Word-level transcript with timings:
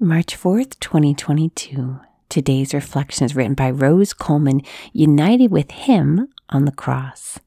March 0.00 0.38
4th, 0.40 0.78
2022. 0.78 1.98
Today's 2.28 2.72
reflection 2.72 3.24
is 3.24 3.34
written 3.34 3.54
by 3.54 3.68
Rose 3.68 4.12
Coleman, 4.12 4.62
united 4.92 5.50
with 5.50 5.72
Him 5.72 6.28
on 6.50 6.66
the 6.66 6.70
cross. 6.70 7.40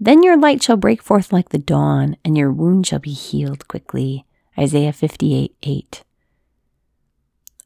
Then 0.00 0.22
your 0.22 0.38
light 0.38 0.62
shall 0.62 0.78
break 0.78 1.02
forth 1.02 1.30
like 1.30 1.50
the 1.50 1.58
dawn, 1.58 2.16
and 2.24 2.38
your 2.38 2.50
wound 2.50 2.86
shall 2.86 3.00
be 3.00 3.12
healed 3.12 3.68
quickly. 3.68 4.24
Isaiah 4.58 4.94
58 4.94 5.56
8. 5.62 6.04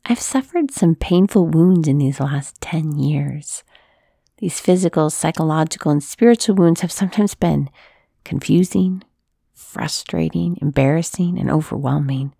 I've 0.06 0.18
suffered 0.18 0.72
some 0.72 0.96
painful 0.96 1.46
wounds 1.46 1.86
in 1.86 1.98
these 1.98 2.18
last 2.18 2.60
10 2.60 2.98
years. 2.98 3.62
These 4.38 4.58
physical, 4.58 5.10
psychological, 5.10 5.92
and 5.92 6.02
spiritual 6.02 6.56
wounds 6.56 6.80
have 6.80 6.90
sometimes 6.90 7.36
been 7.36 7.70
confusing, 8.24 9.04
frustrating, 9.54 10.58
embarrassing, 10.60 11.38
and 11.38 11.48
overwhelming. 11.48 12.34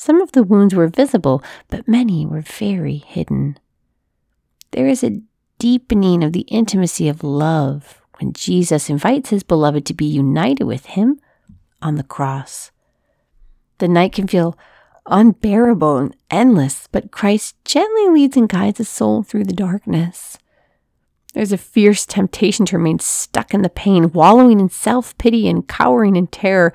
Some 0.00 0.20
of 0.20 0.30
the 0.30 0.44
wounds 0.44 0.76
were 0.76 0.86
visible, 0.86 1.42
but 1.66 1.88
many 1.88 2.24
were 2.24 2.40
very 2.40 2.98
hidden. 2.98 3.58
There 4.70 4.86
is 4.86 5.02
a 5.02 5.22
deepening 5.58 6.22
of 6.22 6.32
the 6.32 6.42
intimacy 6.42 7.08
of 7.08 7.24
love 7.24 8.00
when 8.20 8.32
Jesus 8.32 8.88
invites 8.88 9.30
his 9.30 9.42
beloved 9.42 9.84
to 9.86 9.94
be 9.94 10.04
united 10.04 10.62
with 10.62 10.86
him 10.86 11.18
on 11.82 11.96
the 11.96 12.04
cross. 12.04 12.70
The 13.78 13.88
night 13.88 14.12
can 14.12 14.28
feel 14.28 14.56
unbearable 15.06 15.96
and 15.96 16.16
endless, 16.30 16.86
but 16.92 17.10
Christ 17.10 17.56
gently 17.64 18.08
leads 18.08 18.36
and 18.36 18.48
guides 18.48 18.78
a 18.78 18.84
soul 18.84 19.24
through 19.24 19.46
the 19.46 19.52
darkness. 19.52 20.38
There's 21.34 21.50
a 21.50 21.58
fierce 21.58 22.06
temptation 22.06 22.66
to 22.66 22.78
remain 22.78 23.00
stuck 23.00 23.52
in 23.52 23.62
the 23.62 23.68
pain, 23.68 24.12
wallowing 24.12 24.60
in 24.60 24.68
self 24.68 25.18
pity 25.18 25.48
and 25.48 25.66
cowering 25.66 26.14
in 26.14 26.28
terror. 26.28 26.72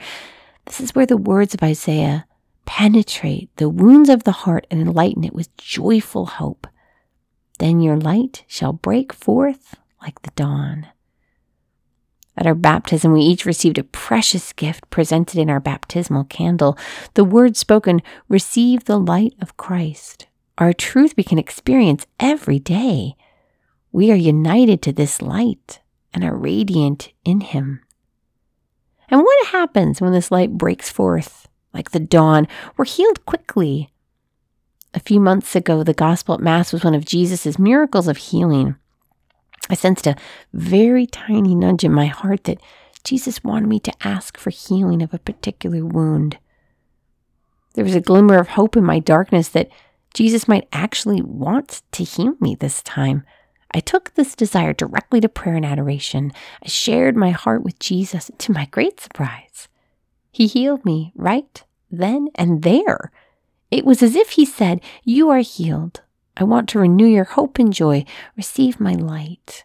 This 0.66 0.82
is 0.82 0.94
where 0.94 1.06
the 1.06 1.16
words 1.16 1.54
of 1.54 1.64
Isaiah 1.64 2.26
penetrate 2.66 3.56
the 3.58 3.70
wounds 3.70 4.10
of 4.10 4.24
the 4.24 4.32
heart 4.32 4.68
and 4.70 4.82
enlighten 4.82 5.24
it 5.24 5.34
with 5.34 5.56
joyful 5.58 6.26
hope. 6.26 6.68
Then 7.60 7.80
your 7.80 7.98
light 7.98 8.44
shall 8.48 8.74
break 8.74 9.14
forth 9.14 9.76
like 10.02 10.22
the 10.22 10.32
dawn. 10.32 10.88
At 12.36 12.48
our 12.48 12.56
baptism, 12.56 13.12
we 13.14 13.22
each 13.22 13.46
received 13.46 13.78
a 13.78 13.84
precious 13.84 14.54
gift 14.54 14.90
presented 14.90 15.40
in 15.40 15.50
our 15.50 15.60
baptismal 15.60 16.26
candle. 16.26 16.78
The 17.14 17.24
words 17.24 17.60
spoken, 17.60 18.02
receive 18.28 18.86
the 18.86 19.00
light 19.00 19.36
of 19.40 19.56
Christ, 19.56 20.28
our 20.58 20.74
truth 20.74 21.14
we 21.16 21.24
can 21.24 21.38
experience 21.38 22.08
every 22.20 22.60
day. 22.60 23.16
We 23.92 24.12
are 24.12 24.16
united 24.16 24.82
to 24.84 24.92
this 24.92 25.22
light 25.22 25.80
and 26.14 26.24
are 26.24 26.36
radiant 26.36 27.14
in 27.24 27.42
Him. 27.42 27.82
And 29.10 29.22
what 29.22 29.48
happens 29.48 30.02
when 30.02 30.12
this 30.12 30.32
light 30.32 30.58
breaks 30.58 30.90
forth 30.90 31.48
like 31.74 31.92
the 31.92 32.00
dawn, 32.00 32.48
were 32.78 32.86
healed 32.86 33.26
quickly. 33.26 33.90
A 34.94 35.00
few 35.00 35.20
months 35.20 35.56
ago, 35.56 35.84
the 35.84 35.94
Gospel 35.94 36.36
at 36.36 36.42
Mass 36.42 36.72
was 36.72 36.84
one 36.84 36.94
of 36.94 37.06
Jesus' 37.06 37.58
miracles 37.58 38.08
of 38.08 38.18
healing. 38.18 38.76
I 39.70 39.76
sensed 39.76 40.06
a 40.06 40.16
very 40.54 41.08
tiny 41.08 41.56
nudge 41.56 41.84
in 41.84 41.92
my 41.92 42.06
heart 42.06 42.44
that 42.44 42.62
Jesus 43.04 43.44
wanted 43.44 43.68
me 43.68 43.80
to 43.82 44.08
ask 44.08 44.38
for 44.38 44.50
healing 44.50 45.02
of 45.02 45.14
a 45.14 45.20
particular 45.20 45.86
wound. 45.86 46.38
There 47.74 47.84
was 47.84 47.96
a 47.96 48.02
glimmer 48.02 48.38
of 48.38 48.50
hope 48.50 48.78
in 48.78 48.84
my 48.84 49.00
darkness 49.00 49.50
that 49.50 49.70
Jesus 50.14 50.48
might 50.48 50.68
actually 50.72 51.22
want 51.22 51.82
to 51.94 52.04
heal 52.04 52.36
me 52.40 52.56
this 52.56 52.84
time. 52.84 53.24
I 53.74 53.80
took 53.80 54.14
this 54.14 54.36
desire 54.36 54.74
directly 54.74 55.20
to 55.22 55.30
prayer 55.30 55.56
and 55.56 55.66
adoration. 55.66 56.32
I 56.64 56.68
shared 56.68 57.18
my 57.18 57.32
heart 57.32 57.64
with 57.64 57.80
Jesus, 57.80 58.30
to 58.38 58.52
my 58.52 58.66
great 58.66 59.00
surprise. 59.00 59.68
He 60.34 60.48
healed 60.48 60.84
me 60.84 61.14
right 61.16 61.64
then 61.92 62.30
and 62.36 62.64
there. 62.64 63.12
It 63.70 63.86
was 63.86 64.02
as 64.02 64.16
if 64.16 64.32
he 64.32 64.46
said, 64.46 64.82
You 65.04 65.30
are 65.30 65.40
healed. 65.40 66.02
I 66.36 66.44
want 66.44 66.68
to 66.70 66.80
renew 66.80 67.06
your 67.06 67.24
hope 67.24 67.60
and 67.60 67.72
joy. 67.72 68.04
Receive 68.36 68.80
my 68.80 68.94
light. 68.94 69.64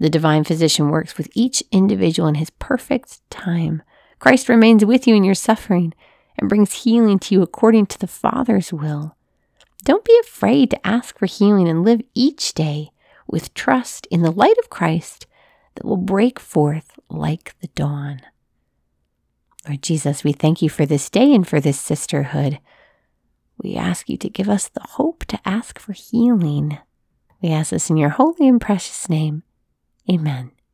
The 0.00 0.08
divine 0.08 0.44
physician 0.44 0.88
works 0.88 1.18
with 1.18 1.28
each 1.34 1.62
individual 1.70 2.26
in 2.26 2.36
his 2.36 2.48
perfect 2.50 3.20
time. 3.30 3.82
Christ 4.18 4.48
remains 4.48 4.82
with 4.82 5.06
you 5.06 5.14
in 5.14 5.24
your 5.24 5.34
suffering 5.34 5.92
and 6.38 6.48
brings 6.48 6.84
healing 6.84 7.18
to 7.20 7.34
you 7.34 7.42
according 7.42 7.86
to 7.86 7.98
the 7.98 8.06
Father's 8.06 8.72
will. 8.72 9.14
Don't 9.84 10.04
be 10.06 10.18
afraid 10.22 10.70
to 10.70 10.86
ask 10.86 11.18
for 11.18 11.26
healing 11.26 11.68
and 11.68 11.84
live 11.84 12.00
each 12.14 12.54
day 12.54 12.88
with 13.26 13.52
trust 13.52 14.06
in 14.06 14.22
the 14.22 14.32
light 14.32 14.56
of 14.62 14.70
Christ 14.70 15.26
that 15.74 15.84
will 15.84 15.98
break 15.98 16.40
forth 16.40 16.98
like 17.10 17.54
the 17.60 17.68
dawn. 17.68 18.22
Lord 19.66 19.82
Jesus, 19.82 20.24
we 20.24 20.32
thank 20.32 20.60
you 20.60 20.68
for 20.68 20.84
this 20.84 21.08
day 21.08 21.32
and 21.34 21.46
for 21.46 21.60
this 21.60 21.80
sisterhood. 21.80 22.58
We 23.62 23.76
ask 23.76 24.08
you 24.08 24.16
to 24.18 24.28
give 24.28 24.48
us 24.48 24.68
the 24.68 24.82
hope 24.82 25.24
to 25.26 25.40
ask 25.44 25.78
for 25.78 25.92
healing. 25.92 26.78
We 27.40 27.50
ask 27.50 27.70
this 27.70 27.90
in 27.90 27.96
your 27.96 28.10
holy 28.10 28.48
and 28.48 28.60
precious 28.60 29.08
name. 29.08 29.42
Amen. 30.10 30.53